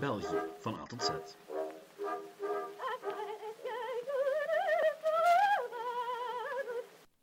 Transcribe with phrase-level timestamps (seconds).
[0.00, 1.10] België van A tot Z.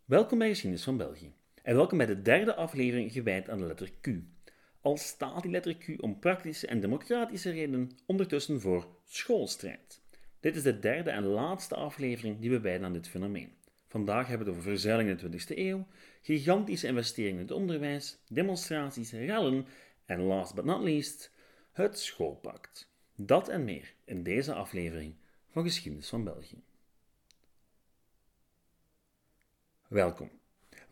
[0.06, 1.34] Welkom bij Geschiedenis van België
[1.64, 4.08] en welkom bij de derde aflevering gewijd aan de letter Q.
[4.82, 10.02] Al staat die letter Q om praktische en democratische redenen ondertussen voor schoolstrijd.
[10.40, 13.54] Dit is de derde en laatste aflevering die we wijden aan dit fenomeen.
[13.88, 15.88] Vandaag hebben we het over verzuiling in de 20e eeuw,
[16.22, 19.66] gigantische investeringen in het onderwijs, demonstraties, rellen
[20.06, 21.34] en last but not least,
[21.76, 22.90] het schoolpact.
[23.16, 25.16] Dat en meer in deze aflevering
[25.52, 26.64] van Geschiedenis van België.
[29.88, 30.30] Welkom.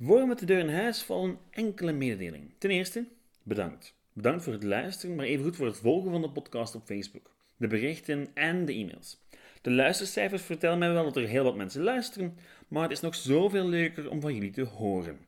[0.02, 2.54] Voor we met de deur in huis vallen, enkele mededelingen.
[2.58, 3.06] Ten eerste,
[3.44, 3.96] bedankt.
[4.14, 7.31] Bedankt voor het luisteren, maar even goed voor het volgen van de podcast op Facebook,
[7.58, 9.22] de berichten en de e-mails.
[9.62, 12.38] De luistercijfers vertellen mij wel dat er heel wat mensen luisteren,
[12.68, 15.20] maar het is nog zoveel leuker om van jullie te horen.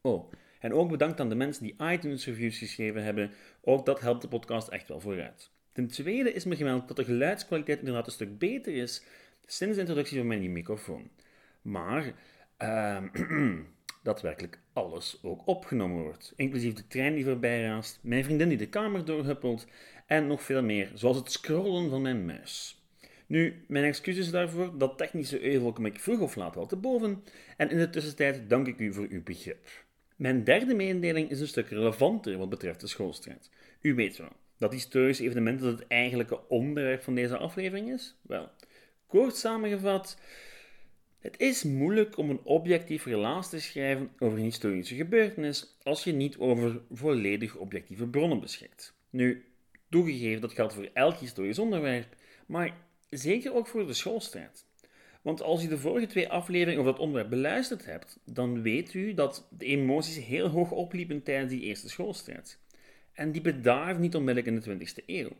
[0.00, 3.30] Oh, en ook bedankt aan de mensen die iTunes reviews geschreven hebben.
[3.60, 5.50] Ook dat helpt de podcast echt wel vooruit.
[5.72, 9.04] Ten tweede is me gemeld dat de geluidskwaliteit inderdaad een stuk beter is
[9.46, 11.10] sinds de introductie van mijn nieuwe microfoon.
[11.62, 12.12] Maar
[12.58, 13.02] uh,
[14.02, 16.32] dat werkelijk alles ook opgenomen wordt.
[16.36, 19.66] Inclusief de trein die voorbij raast, mijn vriendin die de kamer doorhuppelt
[20.06, 22.84] en nog veel meer, zoals het scrollen van mijn muis.
[23.26, 27.24] Nu, mijn excuses daarvoor, dat technische euvel kom ik vroeg of laat wel te boven,
[27.56, 29.68] en in de tussentijd dank ik u voor uw begrip.
[30.20, 33.50] Mijn derde mededeling is een stuk relevanter wat betreft de schoolstrijd.
[33.80, 38.16] U weet wel, dat historisch evenement dat het eigenlijke onderwerp van deze aflevering is?
[38.22, 38.48] Wel,
[39.06, 40.18] kort samengevat,
[41.18, 46.12] het is moeilijk om een objectief relaas te schrijven over een historische gebeurtenis als je
[46.12, 48.94] niet over volledig objectieve bronnen beschikt.
[49.10, 49.44] Nu,
[49.88, 52.76] toegegeven dat geldt voor elk historisch onderwerp, maar
[53.10, 54.64] zeker ook voor de schoolstrijd.
[55.22, 59.14] Want als u de vorige twee afleveringen over dat onderwerp beluisterd hebt, dan weet u
[59.14, 62.58] dat de emoties heel hoog opliepen tijdens die eerste schoolstrijd.
[63.12, 65.30] En die bedaarden niet onmiddellijk in de 20e eeuw.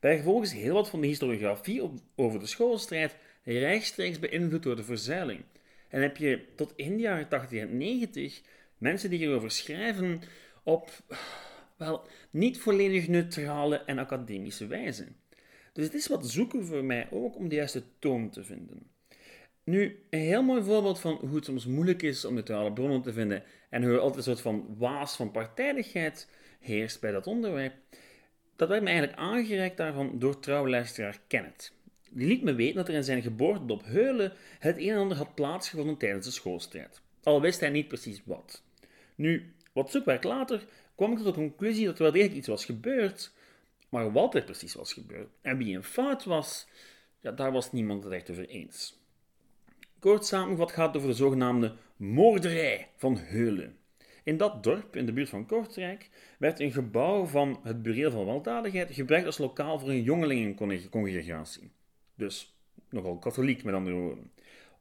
[0.00, 1.82] Bijgevolg is heel wat van de historiografie
[2.16, 5.40] over de schoolstrijd rechtstreeks beïnvloed door de verzuiling.
[5.88, 8.42] En heb je tot in de jaren 80 en 90
[8.78, 10.20] mensen die hierover schrijven
[10.62, 10.90] op,
[11.76, 15.06] wel, niet volledig neutrale en academische wijze.
[15.72, 18.90] Dus het is wat zoeken voor mij ook om de juiste toon te vinden.
[19.68, 23.12] Nu, een heel mooi voorbeeld van hoe het soms moeilijk is om neutrale bronnen te
[23.12, 26.28] vinden en hoe er altijd een soort van waas van partijdigheid
[26.60, 27.74] heerst bij dat onderwerp,
[28.56, 31.72] dat werd me eigenlijk aangereikt daarvan door trouwluisteraar Kenneth.
[32.10, 35.34] Die liet me weten dat er in zijn geboortedorp Heulen het een en ander had
[35.34, 37.00] plaatsgevonden tijdens de schoolstrijd.
[37.22, 38.62] Al wist hij niet precies wat.
[39.14, 40.64] Nu, wat zoekwerk later
[40.94, 43.32] kwam ik tot de conclusie dat er wel degelijk iets was gebeurd,
[43.88, 46.66] maar wat er precies was gebeurd en wie een fout was,
[47.20, 48.98] ja, daar was niemand het echt over eens.
[50.00, 53.76] Kort samengevat gaat het over de zogenaamde moorderij van Heulen.
[54.22, 58.24] In dat dorp, in de buurt van Kortrijk, werd een gebouw van het Bureel van
[58.24, 61.70] Weldadigheid gebruikt als lokaal voor een jongelingencongregatie.
[62.14, 62.54] Dus
[62.90, 64.32] nogal katholiek, met andere woorden.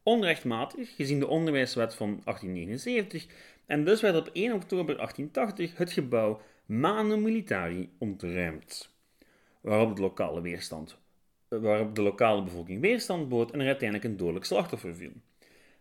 [0.04, 3.28] Onrechtmatig, gezien de onderwijswet van 1879,
[3.66, 8.90] en dus werd op 1 oktober 1880 het gebouw Manu Militari ontruimd.
[9.62, 10.98] Waarop de lokale weerstand
[11.50, 15.12] waarop de lokale bevolking weerstand bood en er uiteindelijk een dodelijk slachtoffer viel.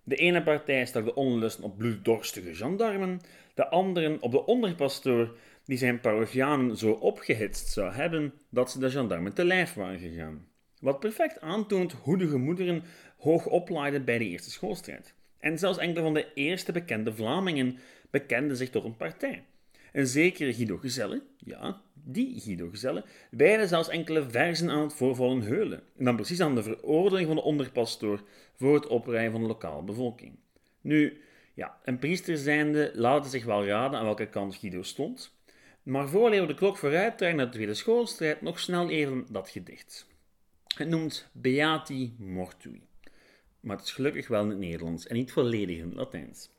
[0.02, 3.20] De ene partij stak de onlusten op bloeddorstige gendarmen,
[3.54, 8.90] de andere op de onderpastoor die zijn parochianen zo opgehitst zou hebben dat ze de
[8.90, 10.46] gendarmen te lijf waren gegaan.
[10.80, 12.82] Wat perfect aantoont hoe de gemoederen
[13.18, 15.14] hoog oplaaiden bij de eerste schoolstrijd.
[15.38, 17.78] En zelfs enkele van de eerste bekende Vlamingen
[18.10, 19.44] bekenden zich tot een partij.
[19.96, 25.42] Een zekere Guido Gezelle, ja, die Guido Gezelle, wijde zelfs enkele versen aan het voorvallen
[25.42, 25.82] Heulen.
[25.96, 28.22] En dan precies aan de veroordeling van de onderpastoor
[28.54, 30.36] voor het oprijden van de lokale bevolking.
[30.80, 31.20] Nu,
[31.54, 35.32] ja, een priester zijnde laat zich wel raden aan welke kant Guido stond.
[35.82, 40.06] Maar voor de klok vooruit naar de Tweede Schoolstrijd, nog snel even dat gedicht.
[40.74, 42.82] Het noemt Beati Mortui.
[43.60, 46.50] Maar het is gelukkig wel in het Nederlands en niet volledig in het Latijns.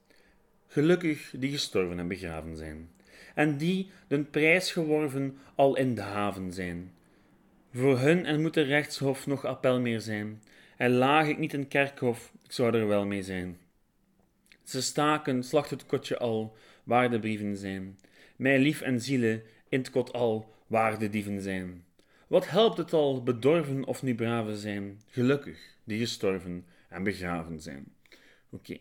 [0.67, 2.95] Gelukkig die gestorven en begraven zijn
[3.37, 6.91] en die, den prijs geworven, al in de haven zijn.
[7.73, 10.41] Voor hun en moet de rechtshof nog appel meer zijn,
[10.77, 13.57] en laag ik niet in kerkhof, ik zou er wel mee zijn.
[14.63, 17.99] Ze staken, slacht het kotje al, waar de brieven zijn,
[18.35, 21.85] mij lief en ziele, in het kot al, waar de dieven zijn.
[22.27, 27.85] Wat helpt het al, bedorven of nu braven zijn, gelukkig, die gestorven en begraven zijn.
[28.49, 28.77] Oké.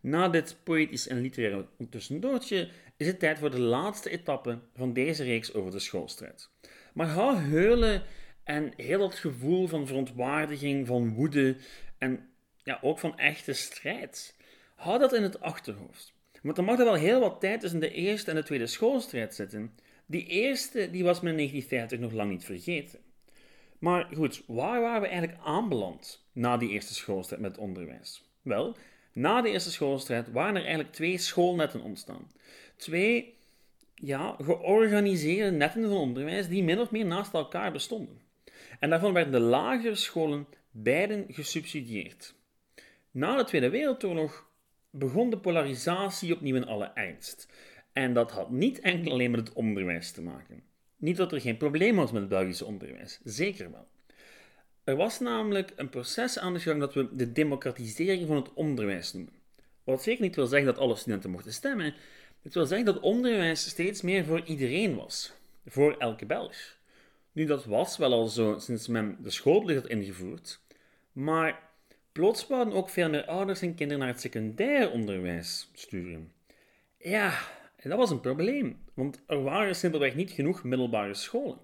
[0.00, 5.24] Na dit poëtisch en literair tussendoortje is het tijd voor de laatste etappe van deze
[5.24, 6.50] reeks over de schoolstrijd.
[6.94, 8.02] Maar hou heulen
[8.44, 11.56] en heel dat gevoel van verontwaardiging, van woede
[11.98, 12.28] en
[12.62, 14.36] ja, ook van echte strijd.
[14.74, 16.14] Hou dat in het achterhoofd.
[16.42, 19.34] Want er mag er wel heel wat tijd tussen de eerste en de tweede schoolstrijd
[19.34, 19.74] zitten.
[20.06, 22.98] Die eerste die was men in 1950 nog lang niet vergeten.
[23.78, 28.24] Maar goed, waar waren we eigenlijk aanbeland na die eerste schoolstrijd met onderwijs?
[28.42, 28.76] Wel,
[29.12, 32.30] na de eerste schoolstrijd waren er eigenlijk twee schoolnetten ontstaan.
[32.76, 33.34] Twee
[33.94, 38.20] ja, georganiseerde netten van onderwijs die min of meer naast elkaar bestonden.
[38.80, 42.34] En daarvan werden de lagere scholen beiden gesubsidieerd.
[43.10, 44.50] Na de Tweede Wereldoorlog
[44.90, 47.48] begon de polarisatie opnieuw in alle ernst.
[47.92, 50.62] En dat had niet enkel alleen met het onderwijs te maken.
[50.96, 53.86] Niet dat er geen probleem was met het Belgische onderwijs, zeker wel.
[54.84, 59.12] Er was namelijk een proces aan de gang dat we de democratisering van het onderwijs
[59.12, 59.32] noemen.
[59.84, 61.94] Wat zeker niet wil zeggen dat alle studenten mochten stemmen,
[62.46, 65.32] het wil zeggen dat onderwijs steeds meer voor iedereen was,
[65.66, 66.76] voor elke Belg.
[67.32, 70.60] Nu, dat was wel al zo sinds men de schoolplicht had ingevoerd,
[71.12, 71.62] maar
[72.12, 76.32] plots waren ook veel meer ouders en kinderen naar het secundair onderwijs sturen.
[76.98, 77.38] Ja,
[77.76, 81.58] en dat was een probleem, want er waren simpelweg niet genoeg middelbare scholen.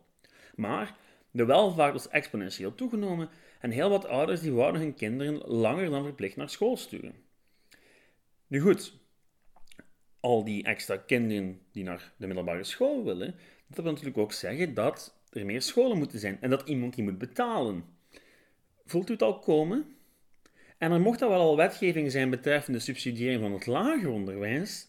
[0.55, 0.97] Maar
[1.31, 3.29] de welvaart was exponentieel toegenomen
[3.61, 7.15] en heel wat ouders die wouden hun kinderen langer dan verplicht naar school sturen.
[8.47, 9.01] Nu goed,
[10.23, 13.35] al die extra kinderen die naar de middelbare school willen,
[13.67, 17.05] dat wil natuurlijk ook zeggen dat er meer scholen moeten zijn en dat iemand die
[17.05, 17.85] moet betalen.
[18.85, 19.97] Voelt u het al komen?
[20.79, 24.89] En er mocht al wel al wetgeving zijn betreffende subsidiëring van het lager onderwijs,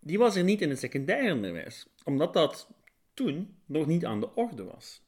[0.00, 2.70] die was er niet in het secundair onderwijs, omdat dat
[3.14, 5.02] toen nog niet aan de orde was.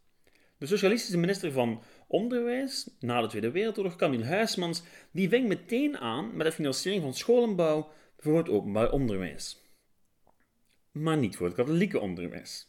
[0.58, 6.36] De socialistische minister van Onderwijs na de Tweede Wereldoorlog, Camille Huismans, die ving meteen aan
[6.36, 9.62] met de financiering van scholenbouw voor het openbaar onderwijs.
[10.92, 12.68] Maar niet voor het katholieke onderwijs.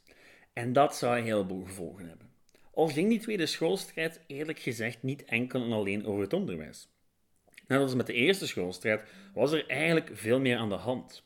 [0.53, 2.29] En dat zou een heleboel gevolgen hebben.
[2.73, 6.87] Al ging die tweede schoolstrijd eerlijk gezegd niet enkel en alleen over het onderwijs.
[7.67, 9.03] Net als met de eerste schoolstrijd
[9.33, 11.23] was er eigenlijk veel meer aan de hand.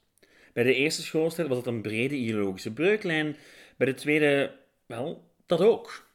[0.53, 3.35] Bij de eerste schoolstrijd was het een brede ideologische breuklijn,
[3.77, 4.55] bij de tweede,
[4.85, 6.07] wel, dat ook.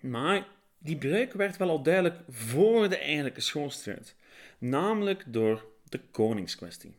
[0.00, 0.46] Maar
[0.78, 4.16] die breuk werd wel al duidelijk voor de eigenlijke schoolstrijd,
[4.58, 6.94] namelijk door de koningskwestie.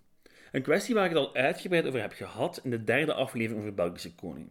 [0.54, 3.74] Een kwestie waar ik het al uitgebreid over heb gehad in de derde aflevering over
[3.74, 4.50] Belgische koning.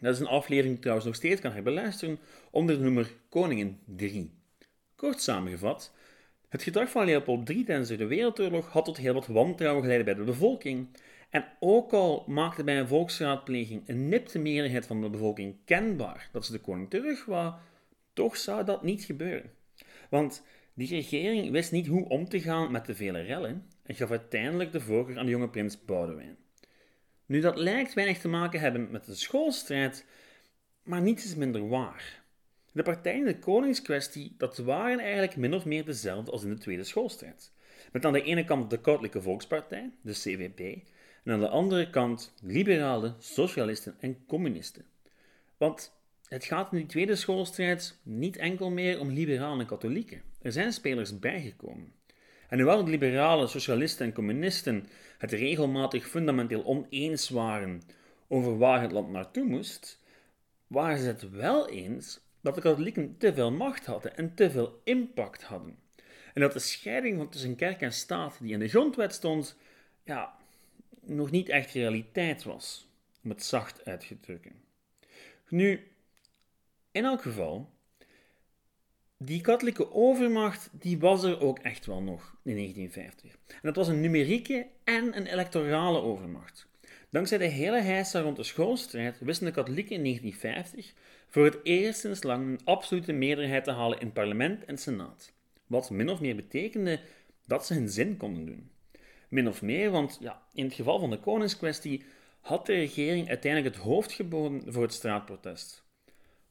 [0.00, 2.18] Dat is een aflevering die trouwens nog steeds kan herbeluisteren
[2.50, 4.30] onder de nummer Koningen 3.
[4.96, 5.94] Kort samengevat,
[6.48, 10.14] het gedrag van Leopold III tijdens de Wereldoorlog had tot heel wat wantrouwen geleid bij
[10.14, 10.88] de bevolking.
[11.30, 16.46] En ook al maakte bij een volksraadpleging een nipte meerderheid van de bevolking kenbaar dat
[16.46, 17.54] ze de koning terug wou,
[18.12, 19.50] toch zou dat niet gebeuren.
[20.10, 20.42] Want
[20.74, 24.72] die regering wist niet hoe om te gaan met de vele rellen en gaf uiteindelijk
[24.72, 26.36] de voorkeur aan de jonge prins Boudewijn.
[27.26, 30.04] Nu, dat lijkt weinig te maken hebben met de schoolstrijd,
[30.82, 32.22] maar niets is minder waar.
[32.72, 36.58] De partijen in de koningskwestie, dat waren eigenlijk min of meer dezelfde als in de
[36.58, 37.52] Tweede Schoolstrijd.
[37.92, 40.60] Met aan de ene kant de Katholieke Volkspartij, de CVP,
[41.24, 44.84] en aan de andere kant liberalen, socialisten en communisten.
[45.56, 45.92] Want
[46.28, 50.22] het gaat in die Tweede Schoolstrijd niet enkel meer om liberalen en katholieken.
[50.42, 51.92] Er zijn spelers bijgekomen.
[52.48, 54.86] En hoewel de liberalen, socialisten en communisten
[55.18, 57.82] het regelmatig fundamenteel oneens waren
[58.28, 60.00] over waar het land naartoe moest,
[60.66, 64.80] waren ze het wel eens dat de katholieken te veel macht hadden en te veel
[64.84, 65.78] impact hadden.
[66.34, 69.56] En dat de scheiding van tussen kerk en staat die in de grondwet stond,
[70.04, 70.36] ja,
[71.00, 72.88] nog niet echt realiteit was,
[73.22, 74.52] om het zacht uit te drukken.
[75.48, 75.90] Nu,
[76.90, 77.70] in elk geval,
[79.18, 83.32] die katholieke overmacht die was er ook echt wel nog in 1950.
[83.48, 86.66] En dat was een numerieke en een electorale overmacht.
[87.10, 90.94] Dankzij de hele heisa rond de schoolstrijd wisten de katholieken in 1950
[91.28, 95.32] voor het eerst sinds lang een absolute meerderheid te halen in parlement en senaat.
[95.66, 97.00] Wat min of meer betekende
[97.46, 98.70] dat ze hun zin konden doen.
[99.28, 102.04] Min of meer, want ja, in het geval van de koningskwestie
[102.40, 105.85] had de regering uiteindelijk het hoofd geboden voor het straatprotest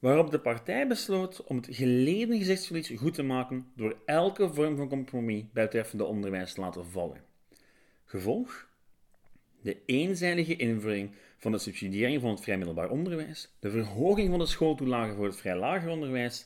[0.06, 4.90] waarop de partij besloot om het geleden gezichtsverlies goed te maken door elke vorm van
[4.90, 7.24] compromis betreffende onderwijs te laten vallen.
[8.04, 8.68] Gevolg?
[9.62, 14.46] De eenzijdige invoering van de subsidiëring van het vrij middelbaar onderwijs, de verhoging van de
[14.46, 16.46] schooltoelagen voor het vrij lager onderwijs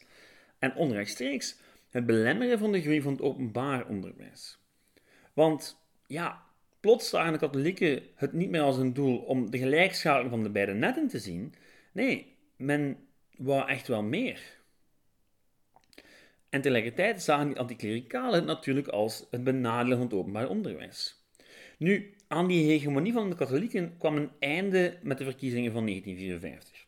[0.60, 1.58] en onrechtstreeks
[1.90, 4.60] het belemmeren van de groei van het openbaar onderwijs.
[5.34, 6.44] Want ja,
[6.80, 10.50] plots zagen de katholieken het niet meer als een doel om de gelijkschakeling van de
[10.50, 11.54] beide netten te zien.
[11.92, 13.08] Nee, men
[13.40, 14.58] wou echt wel meer.
[16.50, 21.24] En tegelijkertijd zagen die anticlericalen het natuurlijk als het benadelen van het openbaar onderwijs.
[21.78, 26.88] Nu, aan die hegemonie van de katholieken kwam een einde met de verkiezingen van 1954.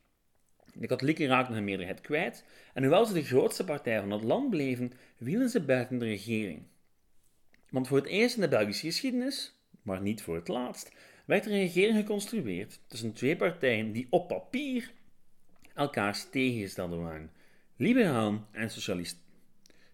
[0.73, 4.49] De katholieken raakten hun meerderheid kwijt en hoewel ze de grootste partij van het land
[4.49, 6.63] bleven, wielen ze buiten de regering.
[7.69, 10.91] Want voor het eerst in de Belgische geschiedenis, maar niet voor het laatst,
[11.25, 14.91] werd er een regering geconstrueerd tussen twee partijen die op papier
[15.75, 17.31] elkaars tegengestelde waren.
[17.75, 19.21] liberalen en socialisten.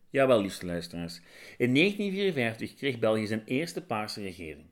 [0.10, 1.22] Jawel, liefste luisteraars.
[1.58, 4.66] In 1954 kreeg België zijn eerste paarse regering.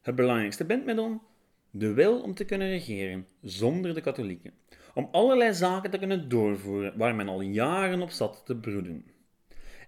[0.00, 1.22] Het belangrijkste bindmiddel?
[1.70, 4.52] De wil om te kunnen regeren zonder de katholieken.
[4.94, 9.04] Om allerlei zaken te kunnen doorvoeren waar men al jaren op zat te broeden.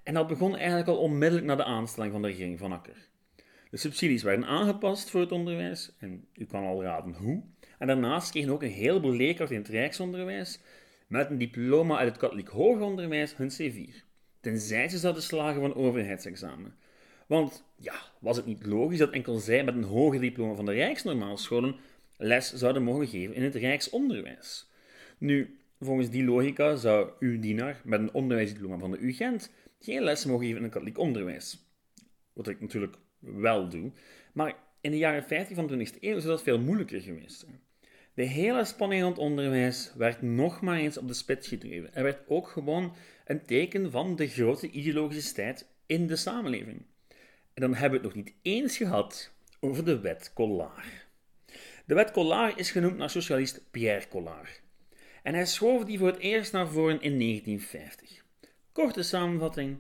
[0.03, 3.09] En dat begon eigenlijk al onmiddellijk na de aanstelling van de regering van Akker.
[3.71, 7.43] De subsidies werden aangepast voor het onderwijs, en u kan al raden hoe.
[7.79, 10.61] En daarnaast kregen ook een heleboel leerkrachten in het rijksonderwijs
[11.07, 13.95] met een diploma uit het katholiek hoger onderwijs hun C4.
[14.41, 16.75] Tenzij ze zouden slagen van overheidsexamen.
[17.27, 20.73] Want ja, was het niet logisch dat enkel zij met een hoger diploma van de
[20.73, 21.77] Rijksnormaalscholen
[22.17, 24.71] les zouden mogen geven in het Rijksonderwijs?
[25.19, 30.25] Nu, volgens die logica zou uw dienaar met een onderwijsdiploma van de UGent geen les
[30.25, 31.59] mogen geven in het katholiek onderwijs.
[32.33, 33.93] Wat ik natuurlijk wel doe.
[34.33, 37.61] Maar in de jaren 50 van de 20e eeuw zou dat veel moeilijker geweest zijn.
[38.19, 41.95] De hele spanning het onderwijs werd nog maar eens op de spits gedreven.
[41.95, 42.95] Er werd ook gewoon
[43.25, 46.83] een teken van de grote ideologische strijd in de samenleving.
[47.55, 51.07] En dan hebben we het nog niet eens gehad over de wet Collard.
[51.87, 54.63] De wet Collard is genoemd naar socialist Pierre Collard.
[55.23, 58.25] En hij schoof die voor het eerst naar voren in 1950.
[58.73, 59.79] Korte samenvatting: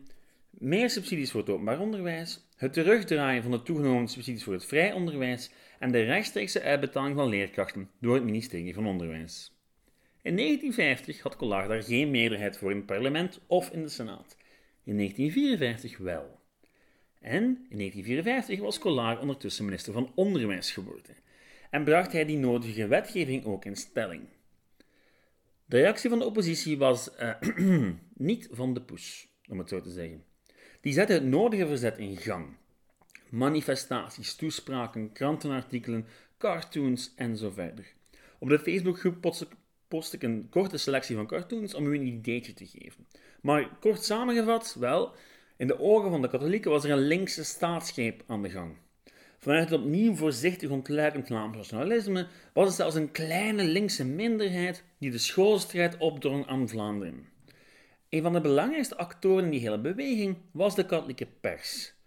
[0.50, 4.92] meer subsidies voor het openbaar onderwijs, het terugdraaien van de toegenomen subsidies voor het vrij
[4.92, 9.52] onderwijs en de rechtstreekse uitbetaling van leerkrachten door het ministerie van Onderwijs.
[10.23, 14.37] In 1950 had Collard daar geen meerderheid voor in het parlement of in de Senaat.
[14.85, 16.40] In 1954 wel.
[17.20, 21.16] En in 1954 was Collard ondertussen minister van Onderwijs geworden
[21.70, 24.23] en bracht hij die nodige wetgeving ook in stelling.
[25.64, 29.90] De reactie van de oppositie was uh, niet van de poes, om het zo te
[29.90, 30.25] zeggen.
[30.80, 32.56] Die zette het nodige verzet in gang.
[33.30, 36.06] Manifestaties, toespraken, krantenartikelen,
[36.38, 37.87] cartoons en zo verder.
[38.38, 39.35] Op de Facebookgroep
[39.88, 43.06] post ik een korte selectie van cartoons om u een ideetje te geven.
[43.40, 45.14] Maar kort samengevat, wel,
[45.56, 48.76] in de ogen van de katholieken was er een linkse staatsgreep aan de gang.
[49.38, 55.11] Vanuit het opnieuw voorzichtig ontluikend Vlaams nationalisme was het zelfs een kleine linkse minderheid die
[55.11, 57.28] de schoolstrijd opdrong aan Vlaanderen.
[58.08, 61.98] Een van de belangrijkste actoren in die hele beweging was de katholieke pers.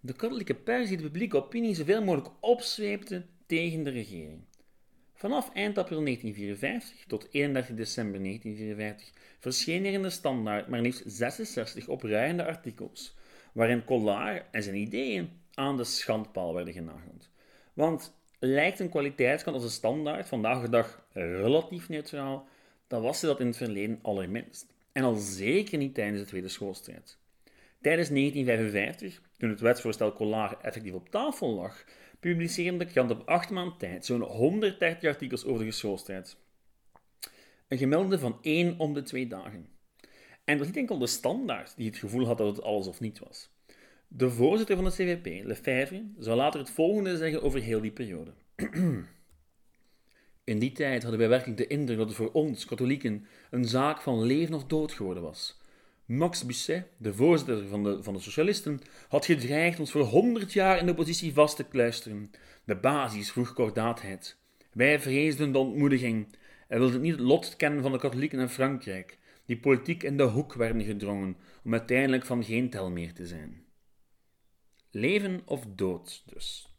[0.00, 4.40] De katholieke pers die de publieke opinie zoveel mogelijk opzweepte tegen de regering.
[5.14, 11.02] Vanaf eind april 1954 tot 31 december 1954 verschenen er in de standaard maar liefst
[11.06, 13.16] 66 opruiende artikels,
[13.52, 17.28] waarin Collard en zijn ideeën aan de schandpaal werden genageld.
[17.74, 22.48] Want lijkt een kwaliteitskant als de standaard vandaag de dag relatief neutraal,
[22.86, 24.66] dan was ze dat in het verleden allerminst.
[24.92, 27.18] En al zeker niet tijdens de Tweede Schoolstrijd.
[27.80, 31.84] Tijdens 1955, toen het wetsvoorstel Collard effectief op tafel lag,
[32.20, 36.36] publiceerde de krant op acht maand tijd zo'n 130 artikels over de schoolstrijd.
[37.68, 39.68] Een gemiddelde van één om de twee dagen.
[40.44, 43.18] En dat niet enkel de standaard die het gevoel had dat het alles of niet
[43.18, 43.50] was.
[44.08, 48.32] De voorzitter van de CVP, Lefebvre, zou later het volgende zeggen over heel die periode.
[50.44, 54.00] In die tijd hadden wij werkelijk de indruk dat het voor ons, katholieken, een zaak
[54.00, 55.59] van leven of dood geworden was.
[56.10, 60.78] Max Busset, de voorzitter van de, van de socialisten, had gedreigd ons voor honderd jaar
[60.78, 62.30] in de oppositie vast te kluisteren.
[62.64, 64.38] De basis vroeg kordaatheid.
[64.72, 66.36] Wij vreesden de ontmoediging
[66.68, 70.22] en wilden niet het lot kennen van de katholieken in Frankrijk, die politiek in de
[70.22, 73.64] hoek werden gedrongen om uiteindelijk van geen tel meer te zijn.
[74.90, 76.74] Leven of dood dus.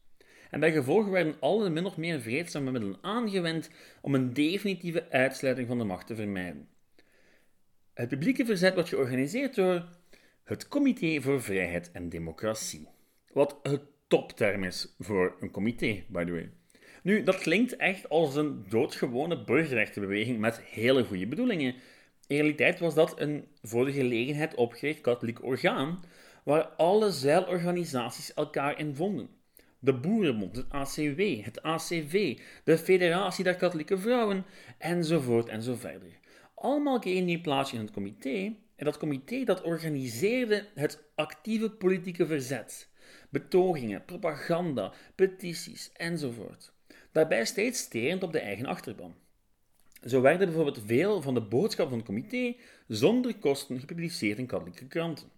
[0.50, 3.70] En bij gevolg werden alle min of meer vreedzame middelen aangewend
[4.02, 6.71] om een definitieve uitsluiting van de macht te vermijden.
[8.02, 9.86] Het publieke verzet wordt georganiseerd door
[10.44, 12.88] het Comité voor Vrijheid en Democratie.
[13.34, 16.50] Wat het topterm is voor een comité, by the way.
[17.04, 21.74] Nu, dat klinkt echt als een doodgewone burgerrechtenbeweging met hele goede bedoelingen.
[22.28, 26.04] In realiteit was dat een voor de gelegenheid opgericht katholiek orgaan,
[26.44, 29.30] waar alle zeilorganisaties elkaar in vonden.
[29.80, 34.46] De Boerenbond, het ACW, het ACV, de Federatie der Katholieke Vrouwen,
[34.78, 36.20] enzovoort en zo verder.
[36.62, 42.90] Allemaal die plaats in het comité, en dat comité dat organiseerde het actieve politieke verzet.
[43.30, 46.74] Betogingen, propaganda, petities enzovoort.
[47.12, 49.16] Daarbij steeds sterend op de eigen achterban.
[50.06, 52.56] Zo werden bijvoorbeeld veel van de boodschappen van het comité
[52.88, 55.32] zonder kosten gepubliceerd in katholieke kranten.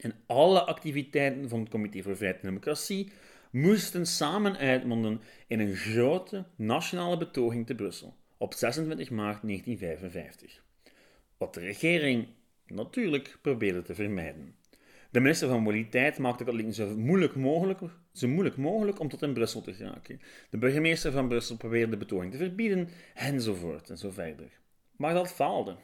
[0.00, 3.12] En alle activiteiten van het Comité voor Vrijheid en Democratie
[3.50, 10.62] moesten samen uitmonden in een grote nationale betoging te Brussel op 26 maart 1955.
[11.36, 12.26] Wat de regering
[12.66, 14.54] natuurlijk probeerde te vermijden.
[15.10, 17.80] De minister van Mobiliteit maakte het alleen zo moeilijk mogelijk,
[18.12, 20.20] zo moeilijk mogelijk om tot in Brussel te geraken.
[20.50, 24.48] De burgemeester van Brussel probeerde de betoging te verbieden, enzovoort en zo verder.
[24.96, 25.76] Maar dat faalde.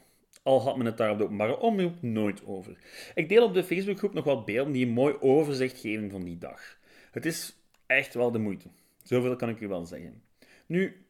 [0.42, 2.76] Al had men het daar op de openbare omroep nooit over.
[3.14, 6.38] Ik deel op de Facebookgroep nog wat beelden die een mooi overzicht geven van die
[6.38, 6.78] dag.
[7.10, 7.56] Het is
[7.86, 8.68] echt wel de moeite.
[9.02, 10.22] Zoveel kan ik u wel zeggen.
[10.66, 11.01] Nu,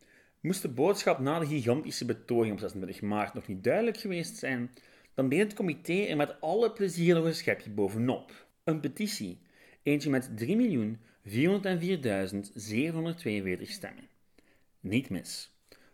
[0.43, 4.71] moest de boodschap na de gigantische betoging op 26 maart nog niet duidelijk geweest zijn,
[5.15, 8.47] dan deed het comité er met alle plezier nog een schepje bovenop.
[8.65, 9.39] Een petitie.
[9.83, 10.49] Eentje met 3.404.742
[13.63, 14.09] stemmen.
[14.81, 15.51] Niet mis.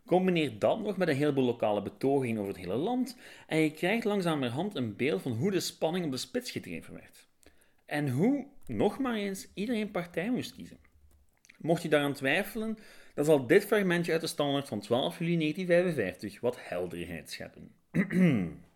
[0.06, 4.04] Combineer dat nog met een heleboel lokale betogingen over het hele land en je krijgt
[4.04, 7.26] langzamerhand een beeld van hoe de spanning op de spits gedreven werd.
[7.86, 10.78] En hoe, nog maar eens, iedereen partij moest kiezen.
[11.58, 12.78] Mocht je daaraan twijfelen,
[13.14, 17.70] dan zal dit fragmentje uit de standaard van 12 juli 1955 wat helderheid scheppen.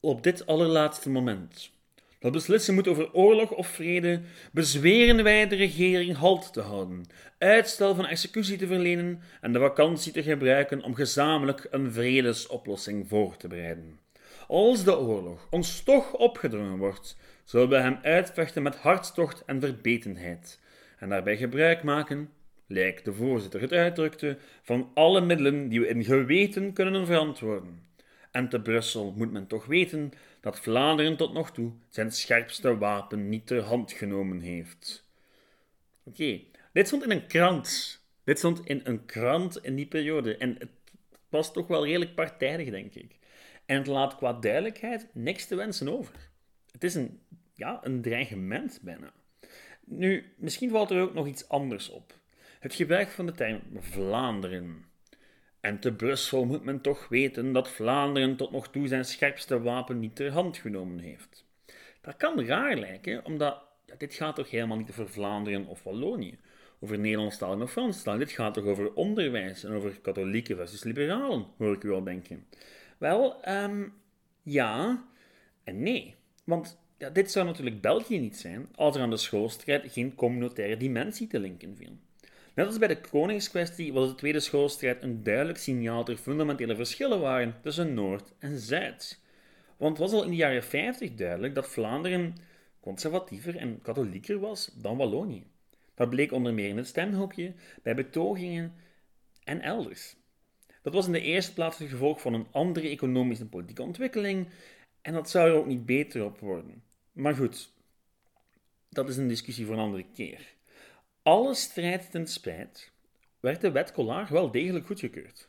[0.00, 1.72] Op dit allerlaatste moment
[2.22, 4.20] dat beslissen moet over oorlog of vrede,
[4.52, 7.04] bezweren wij de regering halt te houden,
[7.38, 13.36] uitstel van executie te verlenen en de vakantie te gebruiken om gezamenlijk een vredesoplossing voor
[13.36, 13.98] te bereiden.
[14.48, 20.60] Als de oorlog ons toch opgedrongen wordt, zullen we hem uitvechten met hartstocht en verbetenheid,
[21.02, 22.30] en daarbij gebruik maken,
[22.66, 27.86] lijkt de voorzitter het uitdrukte, van alle middelen die we in geweten kunnen verantwoorden.
[28.30, 33.28] En te Brussel moet men toch weten dat Vlaanderen tot nog toe zijn scherpste wapen
[33.28, 35.06] niet ter hand genomen heeft.
[36.04, 36.40] Oké,
[36.72, 38.00] dit stond in een krant.
[38.24, 40.36] Dit stond in een krant in die periode.
[40.36, 40.70] En het
[41.28, 43.18] was toch wel redelijk partijdig, denk ik.
[43.66, 46.14] En het laat qua duidelijkheid niks te wensen over.
[46.70, 47.20] Het is een,
[47.54, 49.12] ja, een dreigement bijna.
[49.84, 52.14] Nu, misschien valt er ook nog iets anders op.
[52.60, 54.84] Het gebruik van de term Vlaanderen.
[55.60, 59.98] En te Brussel moet men toch weten dat Vlaanderen tot nog toe zijn scherpste wapen
[59.98, 61.44] niet ter hand genomen heeft.
[62.00, 63.62] Dat kan raar lijken, omdat
[63.98, 66.38] dit gaat toch helemaal niet over Vlaanderen of Wallonië,
[66.80, 68.20] over Nederlandstalig of Franstalig.
[68.20, 72.46] Dit gaat toch over onderwijs en over katholieken versus liberalen, hoor ik u al denken.
[72.98, 73.94] Wel, um,
[74.42, 75.04] ja
[75.64, 76.14] en nee.
[76.44, 81.26] Want dit zou natuurlijk België niet zijn als er aan de schoolstrijd geen communautaire dimensie
[81.26, 81.96] te linken viel.
[82.54, 86.76] Net als bij de koningskwestie was de tweede schoolstrijd een duidelijk signaal dat er fundamentele
[86.76, 89.20] verschillen waren tussen Noord en Zuid.
[89.76, 92.34] Want het was al in de jaren 50 duidelijk dat Vlaanderen
[92.80, 95.44] conservatiever en katholieker was dan Wallonië.
[95.94, 98.74] Dat bleek onder meer in het stemhokje, bij betogingen
[99.44, 100.16] en elders.
[100.82, 104.48] Dat was in de eerste plaats het gevolg van een andere economische en politieke ontwikkeling
[105.02, 106.82] en dat zou er ook niet beter op worden.
[107.12, 107.72] Maar goed,
[108.88, 110.54] dat is een discussie voor een andere keer.
[111.22, 112.92] Alle strijd ten spijt
[113.40, 115.48] werd de wet Collard wel degelijk goedgekeurd,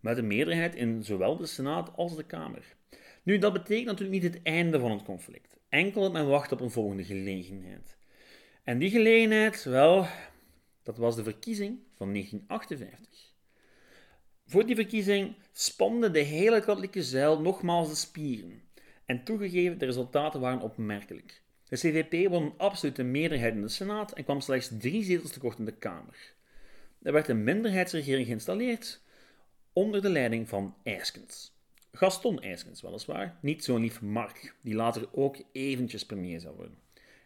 [0.00, 2.76] met een meerderheid in zowel de Senaat als de Kamer.
[3.22, 5.56] Nu, dat betekent natuurlijk niet het einde van het conflict.
[5.68, 7.96] Enkel dat men wacht op een volgende gelegenheid.
[8.64, 10.06] En die gelegenheid, wel,
[10.82, 13.32] dat was de verkiezing van 1958.
[14.46, 18.62] Voor die verkiezing spande de hele katholieke zuil nogmaals de spieren.
[19.10, 21.42] En toegegeven, de resultaten waren opmerkelijk.
[21.68, 25.58] De CVP won een absolute meerderheid in de Senaat en kwam slechts drie zetels tekort
[25.58, 26.34] in de Kamer.
[27.02, 29.00] Er werd een minderheidsregering geïnstalleerd
[29.72, 31.52] onder de leiding van Eiskens.
[31.92, 36.78] Gaston Eiskens, weliswaar, niet zo'n lief Mark, die later ook eventjes premier zou worden.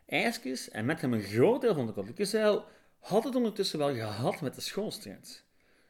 [0.06, 2.64] Eiskens, en met hem een groot deel van de katholieke zeil,
[2.98, 5.44] had het ondertussen wel gehad met de schoolstrijd.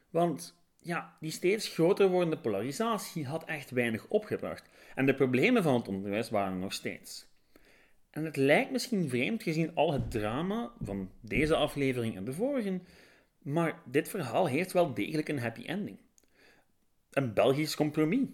[0.09, 0.55] Want
[0.85, 5.87] ja, die steeds groter wordende polarisatie had echt weinig opgebracht en de problemen van het
[5.87, 7.27] onderwijs waren nog steeds.
[8.09, 12.79] En het lijkt misschien vreemd gezien al het drama van deze aflevering en de vorige,
[13.41, 15.97] maar dit verhaal heeft wel degelijk een happy ending.
[17.11, 18.27] Een Belgisch compromis.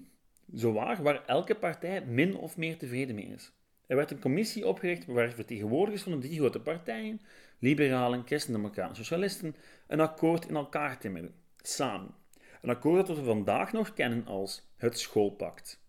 [0.53, 3.51] Zowaar waar elke partij min of meer tevreden mee is.
[3.87, 7.21] Er werd een commissie opgericht waar vertegenwoordigers van de drie grote partijen,
[7.59, 9.55] liberalen, christendemocraten en socialisten,
[9.87, 12.19] een akkoord in elkaar timmerden, samen.
[12.61, 15.79] Een akkoord dat we vandaag nog kennen als het schoolpact.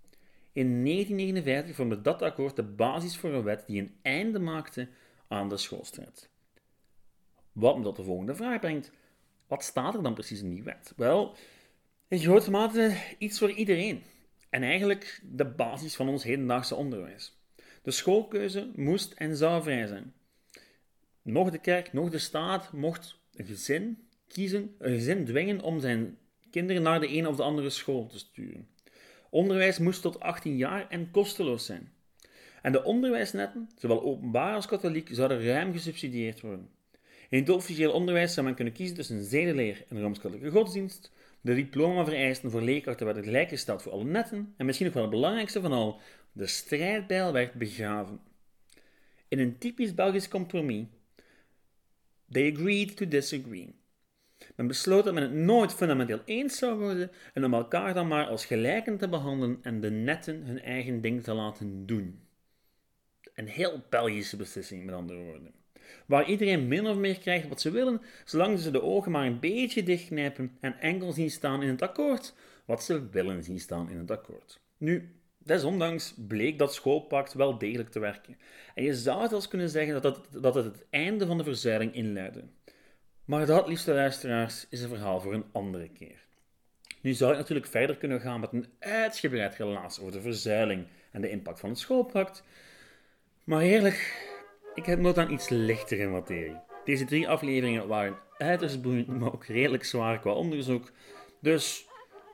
[0.52, 4.88] In 1959 vormde dat akkoord de basis voor een wet die een einde maakte
[5.28, 6.30] aan de schoolstrijd.
[7.52, 8.90] Wat me tot de volgende vraag brengt.
[9.46, 10.92] Wat staat er dan precies in die wet?
[10.96, 11.36] Wel,
[12.08, 14.02] in grote mate iets voor iedereen.
[14.50, 17.40] En eigenlijk de basis van ons hedendaagse onderwijs.
[17.82, 20.12] De schoolkeuze moest en zou vrij zijn.
[21.22, 26.18] Nog de kerk, nog de staat mocht een gezin kiezen, een gezin dwingen om zijn
[26.52, 28.68] kinderen naar de een of de andere school te sturen.
[29.30, 31.92] Onderwijs moest tot 18 jaar en kosteloos zijn.
[32.62, 36.68] En de onderwijsnetten, zowel openbaar als katholiek, zouden ruim gesubsidieerd worden.
[37.28, 41.12] In het officieel onderwijs zou men kunnen kiezen tussen zedeleer en rooms-katholieke godsdienst.
[41.40, 44.54] De diploma-vereisten voor leerkrachten werden gelijkgesteld voor alle netten.
[44.56, 46.00] En misschien nog wel het belangrijkste van al,
[46.32, 48.20] de strijdbijl werd begraven.
[49.28, 50.86] In een typisch Belgisch compromis.
[52.30, 53.74] They agreed to disagree.
[54.56, 58.26] Men besloot dat men het nooit fundamenteel eens zou worden en om elkaar dan maar
[58.26, 62.20] als gelijken te behandelen en de netten hun eigen ding te laten doen.
[63.34, 65.52] Een heel Belgische beslissing, met andere woorden.
[66.06, 69.40] Waar iedereen min of meer krijgt wat ze willen, zolang ze de ogen maar een
[69.40, 72.34] beetje dichtknijpen en enkel zien staan in het akkoord
[72.64, 74.60] wat ze willen zien staan in het akkoord.
[74.76, 78.38] Nu, desondanks bleek dat schoolpact wel degelijk te werken.
[78.74, 81.94] En je zou als kunnen zeggen dat het, dat het het einde van de verzuiling
[81.94, 82.44] inluidde.
[83.24, 86.20] Maar dat, liefste luisteraars, is een verhaal voor een andere keer.
[87.00, 91.20] Nu zou ik natuurlijk verder kunnen gaan met een uitgebreid relaas over de verzuiling en
[91.20, 92.44] de impact van het schoolpact.
[93.44, 94.28] Maar eerlijk,
[94.74, 96.60] ik heb nood aan iets lichtere materie.
[96.84, 100.90] Deze drie afleveringen waren uiterst boeiend, maar ook redelijk zwaar qua onderzoek.
[101.40, 101.86] Dus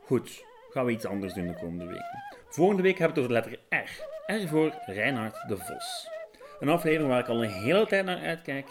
[0.04, 2.22] goed, gaan we iets anders doen de komende weken.
[2.48, 4.32] Volgende week heb ik het over de letter R.
[4.32, 6.08] R voor Reinhard de Vos.
[6.60, 8.68] Een aflevering waar ik al een hele tijd naar uitkijk,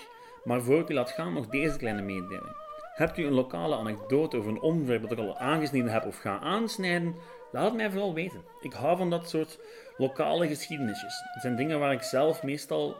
[0.48, 2.56] maar voor ik u laat gaan nog deze kleine mededeling.
[2.94, 6.40] Hebt u een lokale anekdote over een onderwerp dat ik al aangesneden heb of ga
[6.40, 7.16] aansnijden?
[7.52, 8.42] Laat het mij vooral weten.
[8.62, 9.60] Ik hou van dat soort
[9.98, 11.22] lokale geschiedenisjes.
[11.34, 12.96] Het zijn dingen waar ik zelf meestal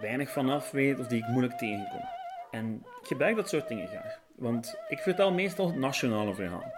[0.00, 2.04] weinig van af weet of die ik moeilijk tegenkom.
[2.50, 4.18] En ik gebruik dat soort dingen graag.
[4.36, 6.72] Want ik vertel meestal het nationale verhaal.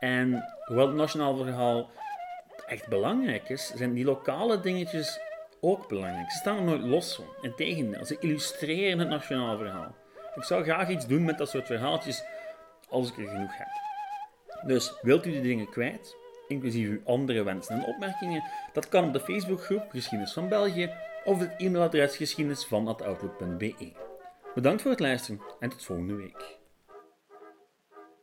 [0.00, 1.90] En hoewel het nationale verhaal
[2.66, 5.20] echt belangrijk is, zijn die lokale dingetjes
[5.64, 6.30] ook belangrijk.
[6.30, 7.24] Ze staan er nooit los van.
[7.40, 9.94] Integendeel, ze illustreren het nationale verhaal.
[10.34, 12.24] Ik zou graag iets doen met dat soort verhaaltjes
[12.88, 13.68] als ik er genoeg heb.
[14.66, 16.16] Dus wilt u die dingen kwijt,
[16.48, 20.90] inclusief uw andere wensen en opmerkingen, dat kan op de Facebookgroep Geschiedenis van België
[21.24, 22.66] of het e-mailadres geschiedenis
[24.54, 26.61] Bedankt voor het luisteren en tot volgende week.